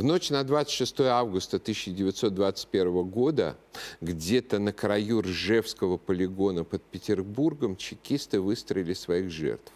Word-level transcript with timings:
В 0.00 0.02
ночь 0.02 0.30
на 0.30 0.42
26 0.44 1.00
августа 1.00 1.58
1921 1.58 3.02
года 3.02 3.58
где-то 4.00 4.58
на 4.58 4.72
краю 4.72 5.20
Ржевского 5.20 5.98
полигона 5.98 6.64
под 6.64 6.82
Петербургом 6.84 7.76
чекисты 7.76 8.40
выстроили 8.40 8.94
своих 8.94 9.30
жертв. 9.30 9.70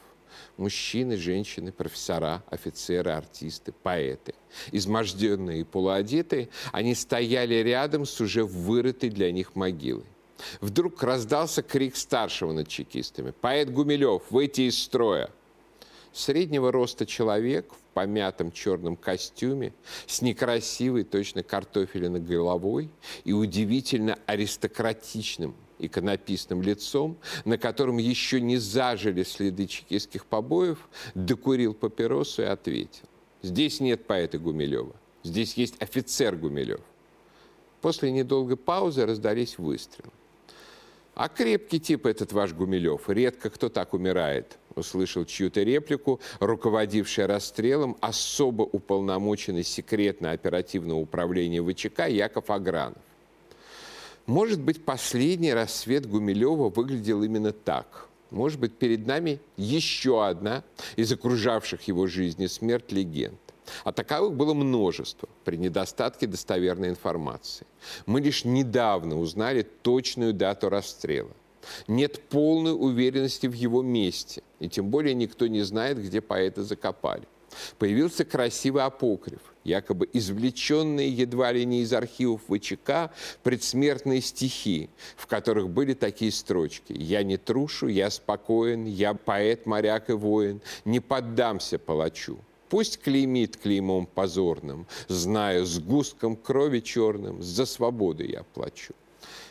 Мужчины, 0.56 1.18
женщины, 1.18 1.72
профессора, 1.72 2.42
офицеры, 2.48 3.10
артисты, 3.10 3.72
поэты. 3.72 4.34
Изможденные 4.72 5.60
и 5.60 5.64
полуодетые, 5.64 6.48
они 6.72 6.94
стояли 6.94 7.56
рядом 7.56 8.06
с 8.06 8.18
уже 8.18 8.44
вырытой 8.44 9.10
для 9.10 9.30
них 9.30 9.54
могилой. 9.54 10.06
Вдруг 10.62 11.02
раздался 11.02 11.62
крик 11.62 11.96
старшего 11.96 12.52
над 12.52 12.66
чекистами. 12.68 13.34
«Поэт 13.42 13.70
Гумилев, 13.70 14.22
выйти 14.30 14.62
из 14.62 14.82
строя!» 14.82 15.28
Среднего 16.14 16.72
роста 16.72 17.04
человек 17.04 17.74
помятом 17.94 18.52
черном 18.52 18.96
костюме, 18.96 19.72
с 20.06 20.20
некрасивой, 20.20 21.04
точно 21.04 21.42
картофелиной 21.42 22.20
головой 22.20 22.90
и 23.24 23.32
удивительно 23.32 24.18
аристократичным 24.26 25.54
иконописным 25.78 26.62
лицом, 26.62 27.16
на 27.44 27.58
котором 27.58 27.98
еще 27.98 28.40
не 28.40 28.58
зажили 28.58 29.22
следы 29.22 29.66
чекистских 29.66 30.26
побоев, 30.26 30.88
докурил 31.14 31.74
папиросу 31.74 32.42
и 32.42 32.46
ответил. 32.46 33.04
Здесь 33.42 33.80
нет 33.80 34.06
поэта 34.06 34.38
Гумилева, 34.38 34.94
здесь 35.22 35.54
есть 35.54 35.80
офицер 35.80 36.36
Гумилев. 36.36 36.80
После 37.80 38.10
недолгой 38.10 38.56
паузы 38.56 39.04
раздались 39.04 39.58
выстрелы. 39.58 40.10
А 41.14 41.28
крепкий 41.28 41.78
тип 41.78 42.06
этот 42.06 42.32
ваш 42.32 42.52
Гумилев. 42.52 43.08
Редко 43.08 43.50
кто 43.50 43.68
так 43.68 43.94
умирает. 43.94 44.58
Услышал 44.76 45.24
чью-то 45.24 45.62
реплику, 45.62 46.20
руководивший 46.40 47.26
расстрелом 47.26 47.96
особо 48.00 48.62
уполномоченный 48.62 49.62
секретно-оперативного 49.62 50.98
управления 50.98 51.62
ВЧК 51.62 52.06
Яков 52.08 52.50
Агранов. 52.50 52.98
Может 54.26 54.60
быть, 54.60 54.84
последний 54.84 55.52
рассвет 55.52 56.06
Гумилева 56.06 56.70
выглядел 56.70 57.22
именно 57.22 57.52
так. 57.52 58.08
Может 58.30 58.58
быть, 58.58 58.74
перед 58.74 59.06
нами 59.06 59.38
еще 59.56 60.26
одна 60.26 60.64
из 60.96 61.12
окружавших 61.12 61.82
его 61.82 62.06
жизни 62.06 62.46
смерть 62.46 62.90
легенд. 62.90 63.38
А 63.84 63.92
таковых 63.92 64.34
было 64.34 64.54
множество 64.54 65.28
при 65.44 65.56
недостатке 65.56 66.26
достоверной 66.26 66.88
информации. 66.88 67.66
Мы 68.06 68.20
лишь 68.20 68.44
недавно 68.44 69.18
узнали 69.18 69.62
точную 69.62 70.32
дату 70.32 70.68
расстрела. 70.68 71.30
Нет 71.86 72.20
полной 72.28 72.72
уверенности 72.72 73.46
в 73.46 73.52
его 73.52 73.82
месте, 73.82 74.42
и 74.60 74.68
тем 74.68 74.90
более 74.90 75.14
никто 75.14 75.46
не 75.46 75.62
знает, 75.62 76.02
где 76.02 76.20
поэта 76.20 76.62
закопали. 76.62 77.24
Появился 77.78 78.24
красивый 78.24 78.82
апокриф, 78.82 79.40
якобы 79.64 80.08
извлеченные 80.12 81.08
едва 81.08 81.52
ли 81.52 81.64
не 81.64 81.82
из 81.82 81.92
архивов 81.92 82.42
ВЧК 82.48 83.12
предсмертные 83.42 84.20
стихи, 84.20 84.90
в 85.16 85.26
которых 85.26 85.68
были 85.68 85.94
такие 85.94 86.32
строчки 86.32 86.92
«Я 86.92 87.22
не 87.22 87.36
трушу, 87.36 87.88
я 87.88 88.10
спокоен, 88.10 88.86
я 88.86 89.14
поэт, 89.14 89.66
моряк 89.66 90.10
и 90.10 90.14
воин, 90.14 90.60
не 90.84 91.00
поддамся 91.00 91.78
палачу». 91.78 92.38
Пусть 92.68 93.00
клеймит 93.00 93.56
клеймом 93.56 94.06
позорным, 94.06 94.86
зная 95.06 95.64
с 95.64 95.78
густком 95.78 96.34
крови 96.34 96.80
черным, 96.80 97.40
за 97.40 97.66
свободу 97.66 98.24
я 98.24 98.42
плачу. 98.42 98.94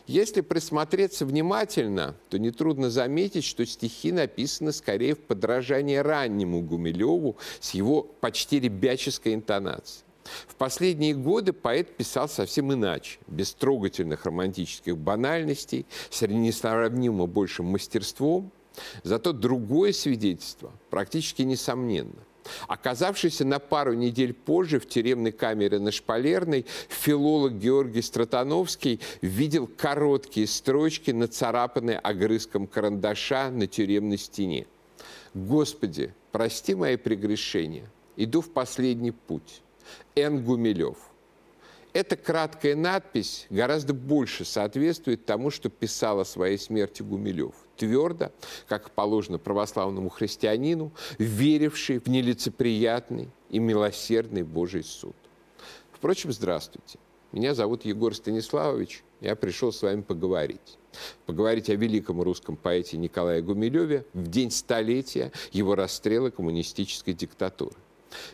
Если 0.06 0.42
присмотреться 0.42 1.26
внимательно, 1.26 2.16
то 2.30 2.38
нетрудно 2.38 2.90
заметить, 2.90 3.46
что 3.46 3.66
стихи 3.66 4.12
написаны 4.12 4.74
скорее 4.74 5.16
в 5.16 5.20
подражании 5.20 5.96
раннему 5.96 6.62
Гумилеву 6.62 7.38
с 7.62 7.72
его 7.72 8.04
почти 8.20 8.60
ребяческой 8.60 9.34
интонацией. 9.34 10.04
В 10.48 10.56
последние 10.56 11.14
годы 11.14 11.54
поэт 11.54 11.96
писал 11.96 12.28
совсем 12.28 12.74
иначе, 12.74 13.20
без 13.28 13.54
трогательных 13.54 14.26
романтических 14.26 14.98
банальностей, 14.98 15.86
с 16.10 16.22
несравнимо 16.22 17.26
большим 17.26 17.68
мастерством. 17.68 18.52
Зато 19.04 19.32
другое 19.34 19.94
свидетельство 19.94 20.72
практически 20.90 21.44
несомненно. 21.44 22.24
Оказавшийся 22.68 23.46
на 23.46 23.60
пару 23.60 23.94
недель 23.94 24.34
позже 24.34 24.80
в 24.80 24.88
тюремной 24.88 25.32
камере 25.32 25.80
на 25.80 25.92
Шпалерной, 25.92 26.66
филолог 26.90 27.54
Георгий 27.54 28.02
Стратановский 28.02 29.00
видел 29.22 29.68
короткие 29.68 30.48
строчки, 30.48 31.12
нацарапанные 31.12 32.00
огрызком 32.00 32.68
карандаша 32.68 33.50
на 33.50 33.68
тюремной 33.68 34.18
стене. 34.18 34.68
«Господи, 35.34 36.14
прости 36.32 36.76
мои 36.76 36.96
прегрешения, 36.96 37.90
иду 38.18 38.42
в 38.42 38.52
последний 38.52 39.12
путь. 39.12 39.62
Н. 40.16 40.44
Гумилев». 40.44 40.98
Эта 41.94 42.16
краткая 42.18 42.76
надпись 42.76 43.46
гораздо 43.52 43.94
больше 43.94 44.46
соответствует 44.46 45.26
тому, 45.26 45.52
что 45.52 45.70
писал 45.70 46.20
о 46.20 46.26
своей 46.26 46.58
смерти 46.58 47.04
Гумилев. 47.04 47.54
Твердо, 47.78 48.32
как 48.68 48.92
положено 48.92 49.40
православному 49.40 50.10
христианину, 50.10 50.92
веривший 51.18 52.00
в 52.00 52.08
нелицеприятный 52.08 53.30
и 53.50 53.60
милосердный 53.60 54.44
Божий 54.44 54.84
суд. 54.84 55.16
Впрочем, 55.92 56.32
здравствуйте. 56.32 57.00
Меня 57.32 57.56
зовут 57.56 57.84
Егор 57.84 58.14
Станиславович. 58.14 59.04
Я 59.20 59.36
пришел 59.36 59.72
с 59.72 59.82
вами 59.82 60.02
поговорить. 60.02 60.78
Поговорить 61.26 61.70
о 61.72 61.76
великом 61.76 62.22
русском 62.22 62.56
поэте 62.56 62.98
Николае 62.98 63.42
Гумилеве 63.42 64.06
в 64.14 64.28
день 64.28 64.52
столетия 64.52 65.32
его 65.52 65.74
расстрела 65.74 66.30
коммунистической 66.30 67.16
диктатуры. 67.16 67.76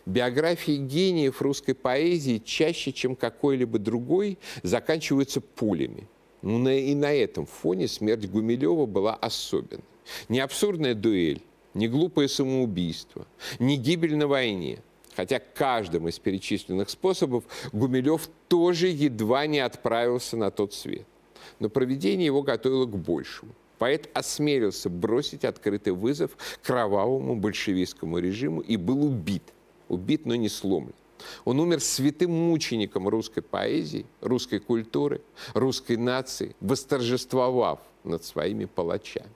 Биографии 0.05 0.75
гениев 0.75 1.41
русской 1.41 1.73
поэзии 1.73 2.41
чаще, 2.43 2.91
чем 2.91 3.15
какой-либо 3.15 3.79
другой, 3.79 4.37
заканчиваются 4.63 5.39
пулями. 5.39 6.09
Ну, 6.41 6.67
и 6.69 6.93
на 6.95 7.13
этом 7.13 7.45
фоне 7.45 7.87
смерть 7.87 8.27
Гумилева 8.27 8.85
была 8.85 9.15
особенной. 9.15 9.83
Не 10.27 10.39
абсурдная 10.39 10.95
дуэль, 10.95 11.41
не 11.73 11.87
глупое 11.87 12.27
самоубийство, 12.27 13.27
не 13.59 13.77
гибель 13.77 14.15
на 14.15 14.27
войне. 14.27 14.79
Хотя 15.15 15.39
каждым 15.39 16.07
из 16.07 16.17
перечисленных 16.17 16.89
способов 16.89 17.43
Гумилев 17.73 18.29
тоже 18.47 18.87
едва 18.87 19.47
не 19.47 19.59
отправился 19.59 20.37
на 20.37 20.49
тот 20.49 20.73
свет. 20.73 21.05
Но 21.59 21.69
проведение 21.69 22.25
его 22.25 22.41
готовило 22.41 22.85
к 22.85 22.95
большему. 22.97 23.51
Поэт 23.77 24.09
осмелился 24.13 24.89
бросить 24.89 25.45
открытый 25.45 25.93
вызов 25.93 26.37
кровавому 26.63 27.35
большевистскому 27.35 28.19
режиму 28.19 28.61
и 28.61 28.77
был 28.77 29.03
убит– 29.03 29.43
убит, 29.89 30.25
но 30.25 30.35
не 30.35 30.47
сломлен. 30.47 30.93
Он 31.45 31.59
умер 31.59 31.81
святым 31.81 32.31
мучеником 32.31 33.07
русской 33.07 33.41
поэзии, 33.41 34.05
русской 34.21 34.59
культуры, 34.59 35.21
русской 35.53 35.97
нации, 35.97 36.55
восторжествовав 36.59 37.79
над 38.03 38.23
своими 38.23 38.65
палачами. 38.65 39.29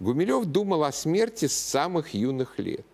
Гумилев 0.00 0.44
думал 0.44 0.84
о 0.84 0.92
смерти 0.92 1.46
с 1.46 1.54
самых 1.54 2.14
юных 2.14 2.58
лет. 2.58 2.86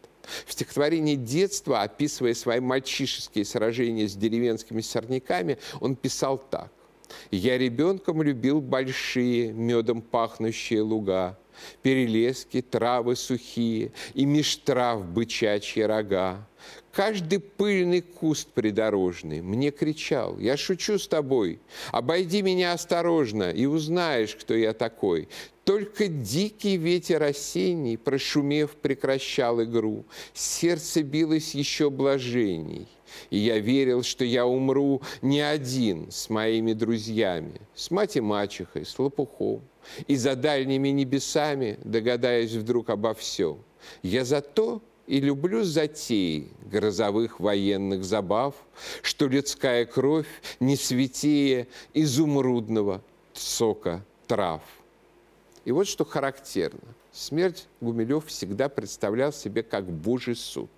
В 0.46 0.52
стихотворении 0.52 1.16
детства, 1.16 1.82
описывая 1.82 2.34
свои 2.34 2.60
мальчишеские 2.60 3.44
сражения 3.44 4.06
с 4.06 4.14
деревенскими 4.14 4.80
сорняками, 4.80 5.58
он 5.80 5.96
писал 5.96 6.38
так. 6.38 6.70
«Я 7.32 7.58
ребенком 7.58 8.22
любил 8.22 8.60
большие, 8.60 9.52
медом 9.52 10.00
пахнущие 10.00 10.82
луга, 10.82 11.36
перелески, 11.82 12.62
травы 12.62 13.16
сухие 13.16 13.92
и 14.14 14.24
меж 14.24 14.56
трав 14.56 15.04
бычачьи 15.04 15.82
рога. 15.82 16.46
Каждый 16.92 17.38
пыльный 17.38 18.00
куст 18.00 18.48
придорожный 18.48 19.40
мне 19.42 19.70
кричал, 19.70 20.38
«Я 20.38 20.56
шучу 20.56 20.98
с 20.98 21.06
тобой, 21.06 21.60
обойди 21.92 22.42
меня 22.42 22.72
осторожно, 22.72 23.50
и 23.50 23.66
узнаешь, 23.66 24.34
кто 24.34 24.54
я 24.54 24.72
такой». 24.72 25.28
Только 25.64 26.08
дикий 26.08 26.76
ветер 26.76 27.22
осенний, 27.22 27.96
прошумев, 27.96 28.72
прекращал 28.72 29.62
игру. 29.62 30.04
Сердце 30.34 31.04
билось 31.04 31.54
еще 31.54 31.90
блаженней, 31.90 32.88
и 33.30 33.38
я 33.38 33.60
верил, 33.60 34.02
что 34.02 34.24
я 34.24 34.46
умру 34.46 35.00
не 35.22 35.40
один 35.40 36.10
с 36.10 36.28
моими 36.28 36.72
друзьями, 36.72 37.60
с 37.76 37.92
мать 37.92 38.16
мачехой, 38.16 38.84
с 38.84 38.98
лопухом, 38.98 39.62
и 40.08 40.16
за 40.16 40.34
дальними 40.34 40.88
небесами, 40.88 41.78
догадаясь 41.84 42.52
вдруг 42.52 42.90
обо 42.90 43.14
всем. 43.14 43.58
Я 44.02 44.24
за 44.24 44.40
то, 44.40 44.82
и 45.06 45.20
люблю 45.20 45.64
затеи 45.64 46.48
грозовых 46.64 47.40
военных 47.40 48.04
забав, 48.04 48.54
что 49.02 49.26
людская 49.26 49.84
кровь 49.86 50.28
не 50.60 50.76
святее 50.76 51.66
изумрудного 51.94 53.02
сока 53.32 54.04
трав. 54.26 54.62
И 55.64 55.72
вот 55.72 55.88
что 55.88 56.04
характерно. 56.04 56.80
Смерть 57.12 57.66
Гумилев 57.80 58.26
всегда 58.26 58.68
представлял 58.68 59.32
себе 59.32 59.62
как 59.62 59.90
Божий 59.90 60.36
суд. 60.36 60.70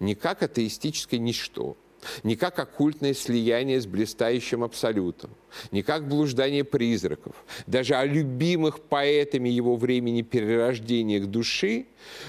Не 0.00 0.14
как 0.14 0.42
атеистическое 0.42 1.18
ничто, 1.18 1.76
не 2.22 2.36
как 2.36 2.58
оккультное 2.58 3.14
слияние 3.14 3.80
с 3.80 3.86
блистающим 3.86 4.64
абсолютом, 4.64 5.30
не 5.70 5.82
как 5.82 6.08
блуждание 6.08 6.64
призраков. 6.64 7.34
Даже 7.66 7.94
о 7.94 8.04
любимых 8.04 8.80
поэтами 8.80 9.48
его 9.48 9.76
времени 9.76 10.22
перерождениях 10.22 11.26
души 11.26 11.86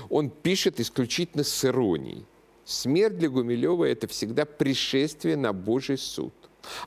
он 0.10 0.30
пишет 0.30 0.80
исключительно 0.80 1.44
с 1.44 1.66
иронией. 1.66 2.25
Смерть 2.66 3.18
для 3.18 3.30
Гумилева– 3.30 3.86
это 3.86 4.08
всегда 4.08 4.46
пришествие 4.46 5.36
на 5.36 5.52
Божий 5.52 5.98
суд. 5.98 6.34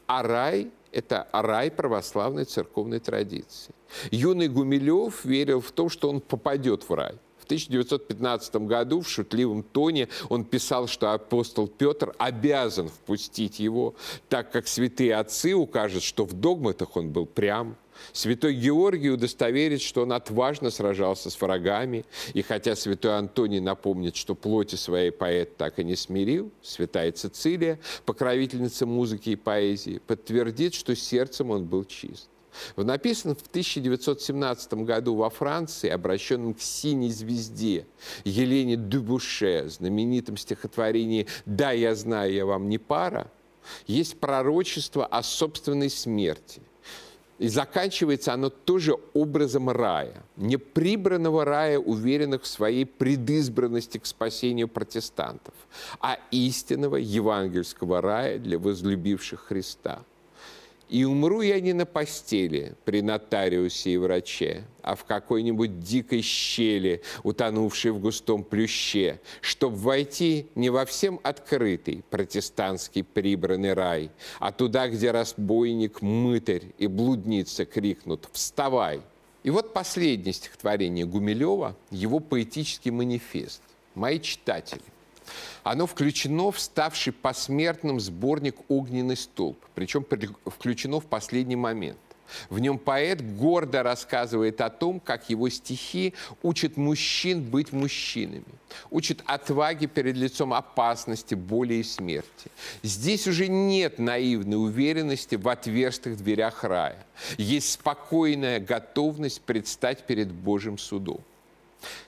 А 0.07 0.23
рай– 0.23 0.71
это 0.93 1.29
рай 1.33 1.71
православной 1.71 2.45
церковной 2.45 2.99
традиции. 2.99 3.75
Юный 4.11 4.49
Гумилев 4.49 5.25
верил 5.25 5.61
в 5.61 5.71
то, 5.73 5.91
что 5.91 6.09
он 6.09 6.21
попадет 6.21 6.89
в 6.89 6.95
рай. 6.95 7.17
В 7.47 7.49
1915 7.49 8.57
году 8.67 9.03
в 9.03 9.09
шутливом 9.09 9.63
тоне 9.63 10.09
он 10.29 10.45
писал, 10.45 10.89
что 10.89 11.13
апостол 11.13 11.69
Петр 11.69 12.13
обязан 12.19 12.89
впустить 12.89 13.61
его, 13.61 13.95
так 14.29 14.51
как 14.51 14.67
святые 14.67 15.15
отцы 15.15 15.55
укажут, 15.55 16.03
что 16.03 16.25
в 16.25 16.33
догматах 16.33 16.97
он 16.97 17.13
был 17.13 17.25
прям, 17.25 17.77
Святой 18.13 18.55
Георгий 18.55 19.11
удостоверит, 19.11 19.81
что 19.81 20.03
он 20.03 20.13
отважно 20.13 20.71
сражался 20.71 21.31
с 21.31 21.41
врагами, 21.41 22.05
и 22.35 22.43
хотя 22.43 22.75
святой 22.75 23.17
Антоний 23.17 23.61
напомнит, 23.61 24.17
что 24.17 24.35
плоти 24.35 24.75
своей 24.75 25.13
поэт 25.13 25.57
так 25.57 25.79
и 25.79 25.85
не 25.85 25.95
смирил, 25.95 26.51
святая 26.63 27.13
Цицилия, 27.13 27.79
покровительница 28.05 28.87
музыки 28.87 29.31
и 29.31 29.37
поэзии, 29.37 30.03
подтвердит, 30.05 30.75
что 30.75 30.97
сердцем 30.97 31.51
он 31.53 31.65
был 31.65 31.85
чист. 31.85 32.29
В 32.77 32.85
написанном 32.85 33.37
в 33.37 33.47
1917 33.47 34.75
году 34.75 35.15
во 35.15 35.31
Франции, 35.31 35.89
обращенном 35.89 36.55
к 36.55 36.61
«Синей 36.61 37.11
звезде» 37.11 37.87
Елене 38.25 38.77
Дюбуше, 38.77 39.67
знаменитом 39.69 40.37
стихотворении 40.37 41.27
«Да, 41.45 41.73
я 41.73 41.95
знаю, 41.95 42.33
я 42.33 42.47
вам 42.47 42.69
не 42.69 42.79
пара», 42.79 43.31
есть 43.87 44.19
пророчество 44.19 45.07
о 45.07 45.23
собственной 45.23 45.91
смерти– 45.91 46.63
и 47.39 47.49
заканчивается 47.49 48.33
оно 48.33 48.49
тоже 48.49 48.95
образом 49.13 49.69
рая, 49.69 50.25
неприбранного 50.37 51.45
рая, 51.45 51.79
уверенных 51.79 52.43
в 52.43 52.47
своей 52.47 52.87
предизбранности 52.87 53.99
к 53.99 54.07
спасению 54.07 54.69
протестантов, 54.69 55.55
а 56.01 56.19
истинного 56.31 56.97
евангельского 56.97 58.01
рая 58.01 58.39
для 58.39 58.59
возлюбивших 58.59 59.41
Христа– 59.41 60.03
и 60.89 61.05
умру 61.05 61.41
я 61.41 61.61
не 61.61 61.73
на 61.73 61.85
постели 61.85 62.75
при 62.85 63.03
нотариусе 63.03 63.91
и 63.91 63.97
враче, 63.97 64.65
а 64.83 64.95
в 64.95 65.05
какой-нибудь 65.05 65.81
дикой 65.81 66.23
щели, 66.23 67.03
утонувшей 67.25 67.91
в 67.91 67.99
густом 67.99 68.45
плюще, 68.45 69.21
чтоб 69.41 69.73
войти 69.73 70.47
не 70.55 70.71
во 70.71 70.85
всем 70.85 71.19
открытый 71.25 72.05
протестантский 72.09 73.03
прибранный 73.03 73.75
рай, 73.75 74.11
а 74.39 74.53
туда, 74.53 74.89
где 74.89 75.11
разбойник, 75.11 76.03
мытарь 76.03 76.73
и 76.79 76.87
блудница 76.87 77.65
крикнут 77.65 78.29
«Вставай!». 78.33 79.01
И 79.43 79.51
вот 79.51 79.73
последнее 79.73 80.33
стихотворение 80.33 81.07
Гумилева, 81.07 81.77
его 81.91 82.21
поэтический 82.21 82.91
манифест. 82.91 83.63
Мои 83.95 84.21
читатели, 84.21 84.83
оно 85.63 85.87
включено 85.87 86.51
в 86.51 86.61
ставший 86.61 87.13
посмертным 87.13 88.01
сборник 88.01 88.57
«Огненный 88.69 89.17
столб», 89.17 89.59
причем 89.75 90.05
включено 90.47 91.01
в 91.01 91.07
последний 91.07 91.57
момент. 91.57 91.99
В 92.51 92.59
нем 92.59 92.79
поэт 92.79 93.23
гордо 93.37 93.83
рассказывает 93.83 94.61
о 94.61 94.71
том, 94.71 95.01
как 95.01 95.31
его 95.31 95.49
стихи 95.49 96.15
учат 96.43 96.77
мужчин 96.77 97.43
быть 97.43 97.73
мужчинами, 97.73 98.45
учат 98.91 99.23
отваге 99.27 99.87
перед 99.87 100.17
лицом 100.17 100.53
опасности, 100.53 101.35
боли 101.35 101.75
и 101.75 101.83
смерти. 101.83 102.51
Здесь 102.83 103.27
уже 103.27 103.49
нет 103.49 103.99
наивной 103.99 104.57
уверенности 104.57 105.37
в 105.37 105.49
отверстых 105.49 106.17
дверях 106.17 106.65
рая. 106.65 107.05
Есть 107.39 107.73
спокойная 107.73 108.61
готовность 108.61 109.43
предстать 109.43 110.07
перед 110.07 110.33
Божьим 110.33 110.79
судом. 110.79 111.21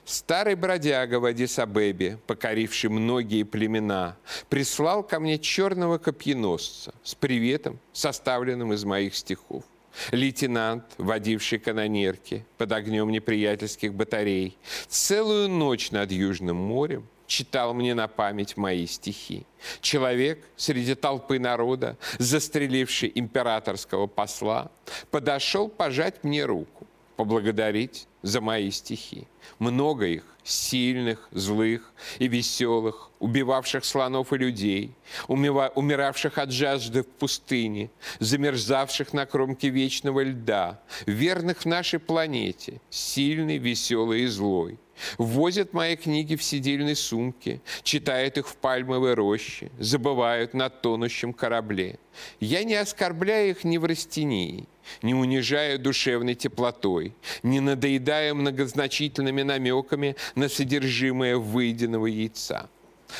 Старый 0.05 0.55
бродяга 0.55 1.19
в 1.19 1.25
Адисабебе, 1.25 2.17
покоривший 2.27 2.89
многие 2.89 3.43
племена, 3.43 4.17
прислал 4.49 5.03
ко 5.03 5.19
мне 5.19 5.37
черного 5.37 5.97
копьеносца 5.97 6.93
с 7.03 7.15
приветом, 7.15 7.79
составленным 7.93 8.73
из 8.73 8.83
моих 8.83 9.15
стихов. 9.15 9.63
Лейтенант, 10.11 10.85
водивший 10.97 11.59
канонерки 11.59 12.45
под 12.57 12.71
огнем 12.71 13.09
неприятельских 13.09 13.93
батарей, 13.93 14.57
целую 14.87 15.49
ночь 15.49 15.91
над 15.91 16.11
Южным 16.11 16.57
морем 16.57 17.07
читал 17.27 17.73
мне 17.73 17.93
на 17.93 18.07
память 18.07 18.57
мои 18.57 18.85
стихи. 18.87 19.45
Человек 19.81 20.43
среди 20.57 20.95
толпы 20.95 21.39
народа, 21.39 21.97
застреливший 22.17 23.11
императорского 23.13 24.07
посла, 24.07 24.71
подошел 25.11 25.69
пожать 25.69 26.23
мне 26.23 26.45
руку, 26.45 26.87
поблагодарить 27.15 28.07
за 28.21 28.41
мои 28.41 28.71
стихи. 28.71 29.27
Много 29.59 30.05
их, 30.05 30.23
сильных, 30.43 31.27
злых 31.31 31.91
и 32.19 32.27
веселых, 32.27 33.11
убивавших 33.19 33.85
слонов 33.85 34.33
и 34.33 34.37
людей, 34.37 34.95
умиравших 35.27 36.37
от 36.37 36.51
жажды 36.51 37.03
в 37.03 37.07
пустыне, 37.07 37.89
замерзавших 38.19 39.13
на 39.13 39.25
кромке 39.25 39.69
вечного 39.69 40.23
льда, 40.23 40.81
верных 41.05 41.61
в 41.61 41.65
нашей 41.65 41.99
планете, 41.99 42.81
сильный, 42.89 43.57
веселый 43.57 44.21
и 44.21 44.27
злой. 44.27 44.79
Возят 45.17 45.71
мои 45.71 45.95
книги 45.95 46.35
в 46.35 46.43
сидельной 46.43 46.95
сумке, 46.95 47.61
читают 47.83 48.37
их 48.37 48.49
в 48.49 48.57
пальмовой 48.57 49.13
роще, 49.13 49.71
забывают 49.79 50.53
на 50.53 50.69
тонущем 50.69 51.31
корабле. 51.31 51.99
Я 52.41 52.65
не 52.65 52.75
оскорбляю 52.75 53.51
их 53.51 53.63
ни 53.63 53.77
в 53.77 53.85
растении, 53.85 54.67
не 55.01 55.13
унижая 55.13 55.77
душевной 55.77 56.35
теплотой, 56.35 57.15
не 57.43 57.61
надоедая 58.09 58.33
многозначительными 58.33 59.43
намеками 59.43 60.15
на 60.35 60.49
содержимое 60.49 61.37
выеденного 61.37 62.07
яйца. 62.07 62.69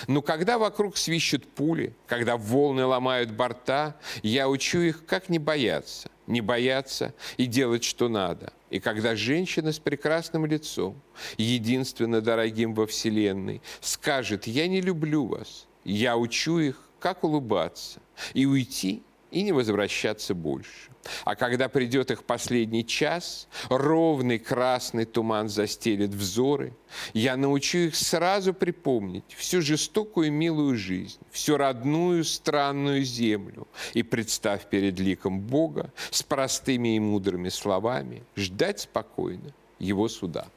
Но 0.07 0.21
когда 0.21 0.57
вокруг 0.57 0.97
свищут 0.97 1.47
пули, 1.47 1.93
когда 2.07 2.37
волны 2.37 2.85
ломают 2.85 3.31
борта, 3.31 3.95
я 4.23 4.47
учу 4.47 4.79
их, 4.79 5.05
как 5.05 5.29
не 5.29 5.39
бояться, 5.39 6.09
не 6.27 6.41
бояться 6.41 7.13
и 7.37 7.47
делать, 7.47 7.83
что 7.83 8.07
надо. 8.07 8.53
И 8.69 8.79
когда 8.79 9.15
женщина 9.15 9.71
с 9.71 9.79
прекрасным 9.79 10.45
лицом, 10.45 11.01
единственно 11.37 12.21
дорогим 12.21 12.75
во 12.75 12.85
Вселенной, 12.85 13.61
скажет 13.81 14.45
«Я 14.47 14.67
не 14.67 14.81
люблю 14.81 15.25
вас», 15.25 15.67
я 15.83 16.17
учу 16.17 16.59
их, 16.59 16.79
как 16.99 17.23
улыбаться 17.23 17.99
и 18.35 18.45
уйти 18.45 19.01
и 19.31 19.43
не 19.43 19.51
возвращаться 19.51 20.33
больше. 20.33 20.89
А 21.23 21.35
когда 21.35 21.69
придет 21.69 22.11
их 22.11 22.23
последний 22.23 22.85
час, 22.85 23.47
ровный 23.69 24.39
красный 24.39 25.05
туман 25.05 25.49
застелит 25.49 26.09
взоры, 26.09 26.73
я 27.13 27.37
научу 27.37 27.77
их 27.77 27.95
сразу 27.95 28.53
припомнить 28.53 29.23
всю 29.29 29.61
жестокую 29.61 30.31
милую 30.31 30.77
жизнь, 30.77 31.19
всю 31.31 31.57
родную 31.57 32.23
странную 32.23 33.03
землю 33.03 33.67
и, 33.93 34.03
представь 34.03 34.65
перед 34.69 34.99
ликом 34.99 35.39
Бога, 35.39 35.91
с 36.11 36.23
простыми 36.23 36.95
и 36.95 36.99
мудрыми 36.99 37.49
словами, 37.49 38.23
ждать 38.35 38.81
спокойно 38.81 39.53
его 39.79 40.09
суда. 40.09 40.47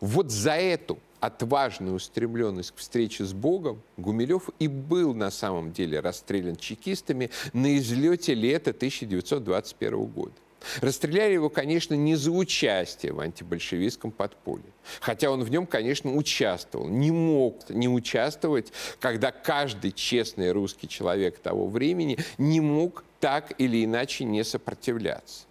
Вот 0.00 0.30
за 0.30 0.52
эту 0.52 0.98
отважную 1.20 1.94
устремленность 1.94 2.72
к 2.72 2.76
встрече 2.76 3.24
с 3.24 3.32
Богом, 3.32 3.82
Гумилев 3.96 4.50
и 4.58 4.68
был 4.68 5.14
на 5.14 5.30
самом 5.30 5.72
деле 5.72 6.00
расстрелян 6.00 6.56
чекистами 6.56 7.30
на 7.52 7.76
излете 7.78 8.34
лета 8.34 8.70
1921 8.70 10.04
года. 10.06 10.34
Расстреляли 10.80 11.32
его, 11.32 11.48
конечно, 11.48 11.94
не 11.94 12.16
за 12.16 12.30
участие 12.30 13.12
в 13.12 13.20
антибольшевистском 13.20 14.10
подполье. 14.10 14.72
Хотя 15.00 15.30
он 15.30 15.42
в 15.42 15.50
нем, 15.50 15.66
конечно, 15.66 16.14
участвовал. 16.14 16.88
Не 16.88 17.10
мог 17.10 17.68
не 17.70 17.88
участвовать, 17.88 18.72
когда 18.98 19.32
каждый 19.32 19.92
честный 19.92 20.52
русский 20.52 20.88
человек 20.88 21.38
того 21.38 21.66
времени 21.66 22.18
не 22.36 22.60
мог 22.60 23.04
так 23.20 23.54
или 23.58 23.84
иначе 23.84 24.24
не 24.24 24.44
сопротивляться. 24.44 25.44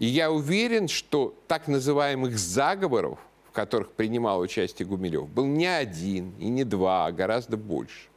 И 0.00 0.06
я 0.06 0.30
уверен, 0.32 0.88
что 0.88 1.34
так 1.46 1.68
называемых 1.68 2.36
заговоров 2.36 3.20
которых 3.52 3.92
принимал 3.92 4.40
участие 4.40 4.86
Гумилев, 4.86 5.28
был 5.28 5.46
не 5.46 5.66
один 5.66 6.32
и 6.38 6.48
не 6.48 6.64
два, 6.64 7.06
а 7.06 7.12
гораздо 7.12 7.56
больше. 7.56 8.08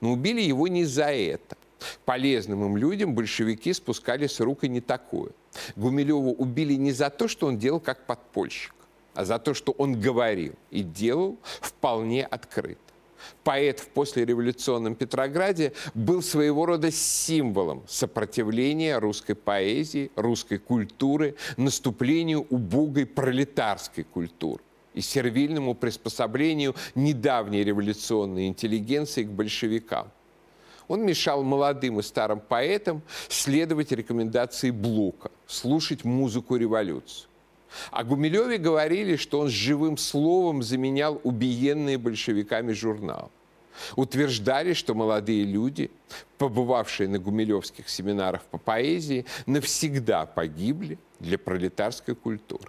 Но 0.00 0.12
убили 0.12 0.40
его 0.40 0.68
не 0.68 0.84
за 0.84 1.12
это. 1.12 1.56
Полезным 2.04 2.64
им 2.64 2.76
людям 2.76 3.14
большевики 3.14 3.72
спускали 3.72 4.26
с 4.26 4.40
рук 4.40 4.64
и 4.64 4.68
не 4.68 4.80
такое. 4.80 5.30
Гумилева 5.76 6.30
убили 6.30 6.74
не 6.74 6.92
за 6.92 7.10
то, 7.10 7.28
что 7.28 7.46
он 7.46 7.58
делал 7.58 7.80
как 7.80 8.06
подпольщик, 8.06 8.74
а 9.14 9.24
за 9.24 9.38
то, 9.38 9.54
что 9.54 9.72
он 9.72 10.00
говорил 10.00 10.54
и 10.70 10.82
делал 10.82 11.38
вполне 11.60 12.24
открыто. 12.24 12.80
Поэт 13.42 13.80
в 13.80 13.88
послереволюционном 13.88 14.94
Петрограде 14.94 15.72
был 15.94 16.22
своего 16.22 16.66
рода 16.66 16.90
символом 16.92 17.82
сопротивления 17.88 18.98
русской 18.98 19.34
поэзии, 19.34 20.12
русской 20.14 20.58
культуры, 20.58 21.34
наступлению 21.56 22.46
убогой 22.48 23.06
пролетарской 23.06 24.04
культуры 24.04 24.62
и 24.98 25.00
сервильному 25.00 25.74
приспособлению 25.74 26.74
недавней 26.96 27.62
революционной 27.62 28.48
интеллигенции 28.48 29.22
к 29.22 29.28
большевикам. 29.28 30.10
Он 30.88 31.06
мешал 31.06 31.44
молодым 31.44 32.00
и 32.00 32.02
старым 32.02 32.40
поэтам 32.40 33.02
следовать 33.28 33.92
рекомендации 33.92 34.72
Блока, 34.72 35.30
слушать 35.46 36.04
музыку 36.04 36.56
революции. 36.56 37.28
О 37.92 38.02
Гумилеве 38.02 38.58
говорили, 38.58 39.14
что 39.16 39.38
он 39.38 39.48
с 39.48 39.52
живым 39.52 39.96
словом 39.98 40.62
заменял 40.64 41.20
убиенные 41.22 41.98
большевиками 41.98 42.72
журнал. 42.72 43.30
утверждали, 43.94 44.72
что 44.72 44.94
молодые 44.94 45.44
люди, 45.44 45.92
побывавшие 46.38 47.08
на 47.08 47.20
гумилевских 47.20 47.88
семинарах 47.88 48.42
по 48.46 48.58
поэзии, 48.58 49.24
навсегда 49.46 50.26
погибли 50.26 50.98
для 51.20 51.38
пролетарской 51.38 52.16
культуры. 52.16 52.68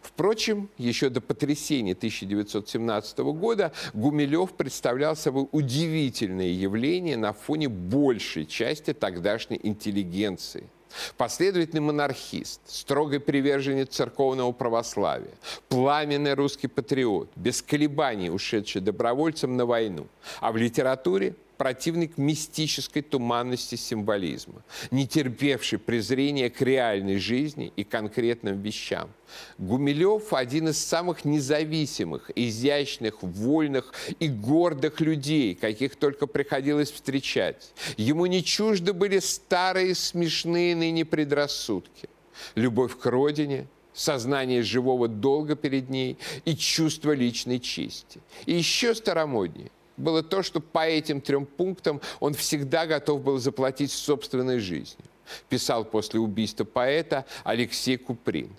Впрочем, 0.00 0.68
еще 0.78 1.08
до 1.08 1.20
потрясения 1.20 1.92
1917 1.92 3.18
года 3.18 3.72
Гумилев 3.94 4.52
представлял 4.52 5.16
собой 5.16 5.48
удивительное 5.52 6.48
явление 6.48 7.16
на 7.16 7.32
фоне 7.32 7.68
большей 7.68 8.46
части 8.46 8.92
тогдашней 8.92 9.60
интеллигенции– 9.62 10.64
Последовательный 11.16 11.80
монархист, 11.80 12.60
строгий 12.66 13.18
приверженец 13.18 13.88
церковного 13.90 14.52
православия, 14.52 15.32
пламенный 15.68 16.34
русский 16.34 16.68
патриот, 16.68 17.30
без 17.36 17.62
колебаний 17.62 18.30
ушедший 18.30 18.80
добровольцем 18.80 19.56
на 19.56 19.66
войну. 19.66 20.06
А 20.40 20.52
в 20.52 20.56
литературе 20.56 21.34
противник 21.58 22.16
мистической 22.16 23.02
туманности 23.02 23.74
символизма, 23.74 24.62
не 24.90 25.06
терпевший 25.06 25.78
презрения 25.78 26.48
к 26.48 26.62
реальной 26.62 27.18
жизни 27.18 27.72
и 27.76 27.84
конкретным 27.84 28.62
вещам. 28.62 29.10
Гумилев– 29.58 30.22
один 30.32 30.68
из 30.68 30.78
самых 30.78 31.24
независимых, 31.24 32.30
изящных, 32.34 33.22
вольных 33.22 33.92
и 34.20 34.28
гордых 34.28 35.00
людей, 35.00 35.54
каких 35.54 35.96
только 35.96 36.26
приходилось 36.26 36.92
встречать. 36.92 37.74
Ему 37.96 38.26
не 38.26 38.42
чужды 38.42 38.92
были 38.92 39.18
старые 39.18 39.94
смешные 39.94 40.76
ныне 40.76 41.04
предрассудки. 41.04 42.08
Любовь 42.54 42.96
к 42.96 43.04
родине– 43.06 43.66
сознание 43.92 44.62
живого 44.62 45.08
долга 45.08 45.56
перед 45.56 45.90
ней 45.90 46.18
и 46.44 46.56
чувство 46.56 47.10
личной 47.10 47.58
чести. 47.58 48.20
И 48.46 48.54
еще 48.54 48.94
старомоднее 48.94 49.72
было 49.98 50.22
то, 50.22 50.42
что 50.42 50.60
по 50.60 50.86
этим 50.86 51.20
трем 51.20 51.44
пунктам 51.44 52.00
он 52.20 52.34
всегда 52.34 52.86
готов 52.86 53.22
был 53.22 53.38
заплатить 53.38 53.92
собственной 53.92 54.58
жизнью. 54.58 55.04
Писал 55.48 55.84
после 55.84 56.20
убийства 56.20 56.64
поэта 56.64 57.26
Алексей 57.44 57.96
Куприн. 57.98 58.50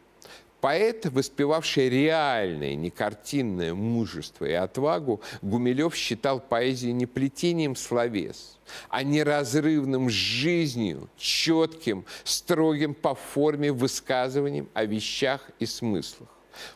Поэт, 0.62 1.05
воспевавший 1.05 1.88
реальное, 1.88 2.75
не 2.75 2.89
картинное 2.89 3.74
мужество 3.74 4.43
и 4.43 4.51
отвагу, 4.51 5.22
Гумилев 5.41 5.96
считал 5.96 6.41
поэзию 6.41 6.93
не 6.96 7.05
плетением 7.05 7.77
словес, 7.77 8.58
а 8.89 9.03
неразрывным 9.03 10.10
с 10.10 10.13
жизнью, 10.13 11.10
четким, 11.17 12.03
строгим 12.25 12.93
по 12.93 13.15
форме 13.15 13.72
высказыванием 13.72 14.67
о 14.74 14.84
вещах 14.84 15.50
и 15.60 15.65
смыслах. 15.65 16.27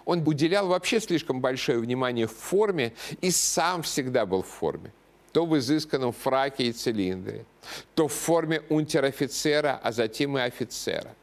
Он 0.05 0.27
уделял 0.27 0.67
вообще 0.67 0.99
слишком 0.99 1.41
большое 1.41 1.79
внимание 1.79 2.27
форме 2.27 2.93
и 3.21 3.31
сам 3.31 3.81
всегда 3.83 4.25
был 4.25 4.43
в 4.43 4.47
форме. 4.47 4.91
То 5.31 5.45
в 5.45 5.57
изысканном 5.57 6.13
фраке 6.13 6.65
и 6.65 6.71
цилиндре, 6.71 7.45
то 7.95 8.07
в 8.07 8.13
форме 8.13 8.61
унтер-офицера, 8.69 9.79
а 9.81 9.91
затем 9.91 10.37
и 10.37 10.41
офицера. 10.41 11.15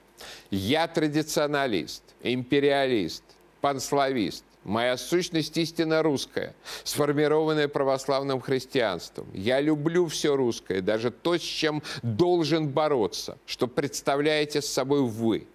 Я 0.51 0.89
традиционалист, 0.89 2.03
империалист, 2.23 3.23
панславист. 3.61 4.45
Моя 4.65 4.99
сущность 4.99 5.57
истинно 5.57 6.03
русская, 6.03 6.55
сформированная 6.85 7.67
православным 7.67 8.43
христианством. 8.43 9.27
Я 9.33 9.59
люблю 9.59 10.07
все 10.07 10.37
русское, 10.37 10.83
даже 10.83 11.11
то, 11.11 11.39
с 11.39 11.41
чем 11.41 11.83
должен 12.03 12.69
бороться, 12.69 13.39
что 13.47 13.69
представляете 13.69 14.61
с 14.61 14.67
собой 14.67 15.01
вы. 15.01 15.47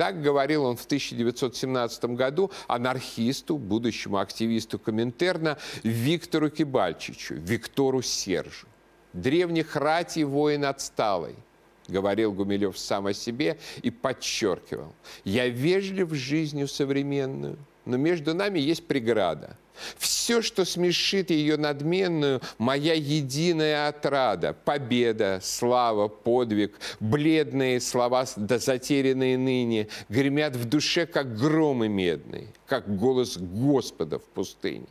Так 0.00 0.22
говорил 0.22 0.64
он 0.64 0.76
в 0.78 0.86
1917 0.86 2.04
году 2.16 2.50
анархисту, 2.68 3.58
будущему 3.58 4.16
активисту 4.16 4.78
Коминтерна 4.78 5.58
Виктору 5.82 6.48
Кибальчичу, 6.48 7.34
Виктору 7.34 8.00
Сержу. 8.00 8.66
Древних 9.12 9.76
ратий 9.76 10.24
воин 10.24 10.64
отсталый, 10.64 11.34
говорил 11.86 12.32
Гумилев 12.32 12.78
сам 12.78 13.08
о 13.08 13.12
себе 13.12 13.58
и 13.82 13.90
подчеркивал. 13.90 14.94
Я 15.24 15.48
вежлив 15.48 16.14
жизнью 16.14 16.66
современную, 16.66 17.58
но 17.84 17.98
между 17.98 18.32
нами 18.32 18.58
есть 18.58 18.86
преграда– 18.86 19.58
все, 19.98 20.42
что 20.42 20.64
смешит 20.64 21.30
ее 21.30 21.56
надменную, 21.56 22.40
моя 22.58 22.94
единая 22.94 23.88
отрада. 23.88 24.52
Победа, 24.52 25.40
слава, 25.42 26.08
подвиг, 26.08 26.78
бледные 27.00 27.80
слова, 27.80 28.26
да 28.36 28.58
затерянные 28.58 29.38
ныне, 29.38 29.88
гремят 30.08 30.56
в 30.56 30.64
душе, 30.66 31.06
как 31.06 31.36
громы 31.36 31.88
медные, 31.88 32.48
как 32.66 32.96
голос 32.96 33.36
Господа 33.36 34.18
в 34.18 34.24
пустыне. 34.24 34.86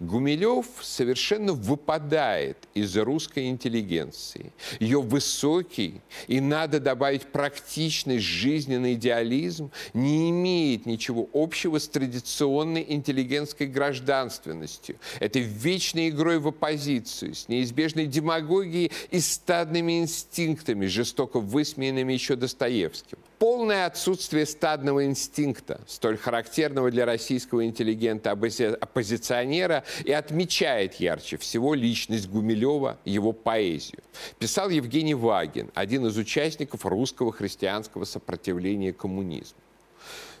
Гумилев 0.00 0.66
совершенно 0.80 1.52
выпадает 1.52 2.56
из 2.72 2.96
русской 2.96 3.48
интеллигенции. 3.48 4.52
Ее 4.80 5.02
высокий 5.02 6.00
и, 6.26 6.40
надо 6.40 6.80
добавить, 6.80 7.26
практичный 7.26 8.18
жизненный 8.18 8.94
идеализм 8.94 9.70
не 9.92 10.30
имеет 10.30 10.86
ничего 10.86 11.28
общего 11.34 11.78
с 11.78 11.86
традиционной 11.86 12.84
интеллигентской 12.88 13.66
гражданственностью. 13.66 14.96
Это 15.20 15.38
вечной 15.38 16.08
игрой 16.08 16.38
в 16.38 16.48
оппозицию, 16.48 17.34
с 17.34 17.48
неизбежной 17.48 18.06
демагогией 18.06 18.90
и 19.10 19.20
стадными 19.20 20.00
инстинктами, 20.00 20.86
жестоко 20.86 21.40
высмеянными 21.40 22.14
еще 22.14 22.36
Достоевским 22.36 23.18
полное 23.40 23.86
отсутствие 23.86 24.46
стадного 24.46 25.06
инстинкта, 25.06 25.80
столь 25.88 26.18
характерного 26.18 26.90
для 26.90 27.06
российского 27.06 27.64
интеллигента-оппозиционера, 27.64 29.82
и 30.04 30.12
отмечает 30.12 30.96
ярче 30.96 31.38
всего 31.38 31.72
личность 31.74 32.28
Гумилева, 32.28 32.98
его 33.06 33.32
поэзию. 33.32 34.02
Писал 34.38 34.68
Евгений 34.68 35.14
Вагин, 35.14 35.70
один 35.74 36.04
из 36.06 36.18
участников 36.18 36.84
русского 36.84 37.32
христианского 37.32 38.04
сопротивления 38.04 38.92
коммунизму. 38.92 39.58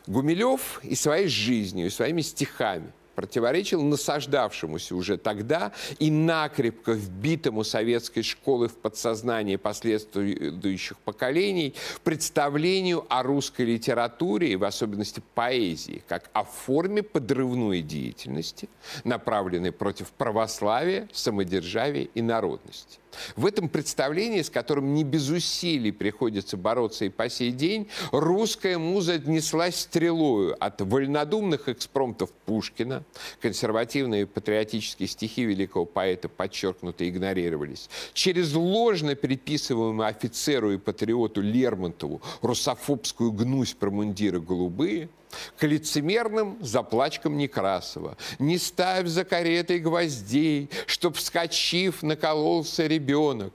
Гумилев 0.06 0.80
и 0.84 0.94
своей 0.94 1.28
жизнью, 1.28 1.86
и 1.86 1.90
своими 1.90 2.20
стихами 2.20 2.92
противоречил 3.20 3.82
насаждавшемуся 3.82 4.96
уже 4.96 5.18
тогда 5.18 5.72
и 5.98 6.10
накрепко 6.10 6.92
вбитому 6.92 7.64
советской 7.64 8.22
школы 8.22 8.68
в 8.68 8.76
подсознание 8.76 9.58
последующих 9.58 10.98
поколений 11.00 11.74
представлению 12.02 13.04
о 13.10 13.22
русской 13.22 13.66
литературе 13.66 14.52
и 14.52 14.56
в 14.56 14.64
особенности 14.64 15.22
поэзии 15.34 16.02
как 16.08 16.30
о 16.32 16.44
форме 16.44 17.02
подрывной 17.02 17.82
деятельности, 17.82 18.70
направленной 19.04 19.72
против 19.72 20.12
православия, 20.12 21.06
самодержавия 21.12 22.08
и 22.14 22.22
народности. 22.22 23.00
В 23.36 23.46
этом 23.46 23.68
представлении, 23.68 24.42
с 24.42 24.50
которым 24.50 24.94
не 24.94 25.04
без 25.04 25.28
усилий 25.28 25.92
приходится 25.92 26.56
бороться 26.56 27.04
и 27.04 27.08
по 27.08 27.28
сей 27.28 27.50
день, 27.50 27.88
русская 28.12 28.78
муза 28.78 29.14
отнеслась 29.14 29.80
стрелою 29.80 30.56
от 30.62 30.80
вольнодумных 30.80 31.68
экспромтов 31.68 32.30
Пушкина, 32.46 33.04
консервативные 33.40 34.26
патриотические 34.26 35.08
стихи 35.08 35.44
великого 35.44 35.84
поэта 35.84 36.28
подчеркнуто 36.28 37.08
игнорировались, 37.08 37.88
через 38.12 38.54
ложно 38.54 39.14
приписываемую 39.14 40.06
офицеру 40.06 40.72
и 40.72 40.78
патриоту 40.78 41.40
Лермонтову 41.40 42.20
русофобскую 42.42 43.32
гнусь 43.32 43.74
про 43.74 43.90
мундиры 43.90 44.40
голубые– 44.40 45.08
к 45.56 45.66
лицемерным 45.66 46.58
заплачкам 46.60 47.36
Некрасова. 47.36 48.16
Не 48.38 48.58
ставь 48.58 49.06
за 49.06 49.24
каретой 49.24 49.78
гвоздей, 49.78 50.70
чтоб, 50.86 51.16
вскочив, 51.16 52.02
накололся 52.02 52.86
ребенок. 52.86 53.52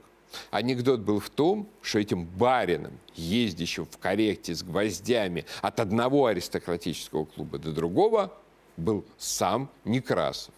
Анекдот 0.50 1.00
был 1.00 1.18
в 1.18 1.30
том, 1.30 1.68
что 1.80 1.98
этим 1.98 2.26
барином, 2.26 2.92
ездящим 3.14 3.86
в 3.86 3.96
карете 3.96 4.54
с 4.54 4.62
гвоздями 4.62 5.46
от 5.62 5.80
одного 5.80 6.26
аристократического 6.26 7.24
клуба 7.24 7.58
до 7.58 7.72
другого, 7.72 8.32
был 8.76 9.04
сам 9.18 9.68
Некрасов. 9.84 10.52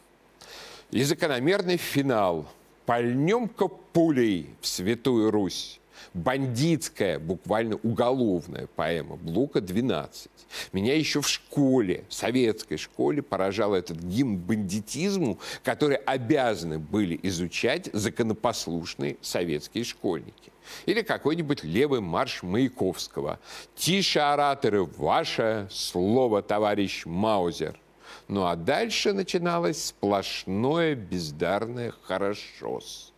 И 0.90 1.02
закономерный 1.02 1.76
финал. 1.76 2.46
Пальнем-ка 2.86 3.68
пулей 3.68 4.48
в 4.62 4.66
Святую 4.66 5.30
Русь 5.30 5.78
бандитская, 6.14 7.18
буквально 7.18 7.76
уголовная 7.82 8.66
поэма 8.66 9.16
Блука 9.16 9.60
«12». 9.60 10.28
Меня 10.72 10.96
еще 10.96 11.20
в 11.20 11.28
школе, 11.28 12.04
в 12.08 12.14
советской 12.14 12.78
школе, 12.78 13.22
поражал 13.22 13.74
этот 13.74 13.98
гимн 13.98 14.38
бандитизму, 14.38 15.38
который 15.62 15.96
обязаны 15.96 16.78
были 16.78 17.18
изучать 17.22 17.90
законопослушные 17.92 19.18
советские 19.20 19.84
школьники. 19.84 20.52
Или 20.86 21.02
какой-нибудь 21.02 21.64
левый 21.64 22.00
марш 22.00 22.42
Маяковского. 22.42 23.38
«Тише, 23.74 24.20
ораторы, 24.20 24.84
ваше 24.84 25.68
слово, 25.70 26.42
товарищ 26.42 27.04
Маузер». 27.04 27.78
Ну 28.28 28.44
а 28.44 28.56
дальше 28.56 29.14
начиналось 29.14 29.86
сплошное 29.86 30.94
бездарное 30.94 31.92
«хорошо-с». 32.02 33.12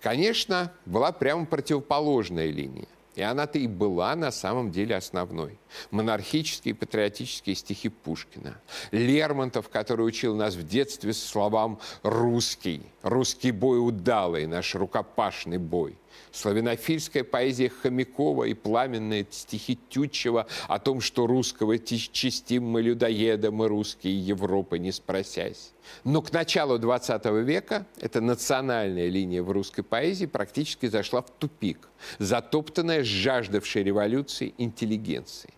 Конечно, 0.00 0.72
была 0.86 1.12
прямо 1.12 1.44
противоположная 1.44 2.50
линия. 2.50 2.88
И 3.14 3.22
она-то 3.22 3.58
и 3.58 3.66
была 3.66 4.16
на 4.16 4.30
самом 4.32 4.70
деле 4.70 4.96
основной. 4.96 5.59
Монархические 5.90 6.74
патриотические 6.74 7.56
стихи 7.56 7.88
Пушкина. 7.88 8.60
Лермонтов, 8.90 9.68
который 9.68 10.06
учил 10.06 10.34
нас 10.34 10.54
в 10.54 10.66
детстве 10.66 11.12
словам 11.12 11.78
«русский», 12.02 12.82
«русский 13.02 13.50
бой 13.50 13.78
удалый», 13.78 14.46
«наш 14.46 14.74
рукопашный 14.74 15.58
бой». 15.58 15.96
Славянофильская 16.32 17.24
поэзия 17.24 17.68
Хомякова 17.68 18.44
и 18.44 18.54
пламенные 18.54 19.26
стихи 19.30 19.78
Тютчева 19.88 20.46
о 20.68 20.78
том, 20.78 21.00
что 21.00 21.26
русского 21.26 21.78
чистим 21.78 22.64
мы 22.64 22.82
людоеда, 22.82 23.50
мы 23.50 23.68
русские 23.68 24.18
Европы 24.18 24.78
не 24.78 24.92
спросясь. 24.92 25.72
Но 26.04 26.22
к 26.22 26.32
началу 26.32 26.78
20 26.78 27.24
века 27.44 27.86
эта 28.00 28.20
национальная 28.20 29.08
линия 29.08 29.42
в 29.42 29.50
русской 29.50 29.82
поэзии 29.82 30.26
практически 30.26 30.86
зашла 30.86 31.22
в 31.22 31.30
тупик, 31.30 31.88
затоптанная 32.18 33.02
жаждавшей 33.02 33.82
революции 33.82 34.54
интеллигенцией. 34.58 35.54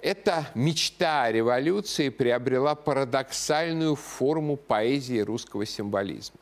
Эта 0.00 0.48
мечта 0.54 1.24
о 1.24 1.32
революции 1.32 2.08
приобрела 2.08 2.74
парадоксальную 2.74 3.96
форму 3.96 4.56
поэзии 4.56 5.20
русского 5.20 5.66
символизма. 5.66 6.38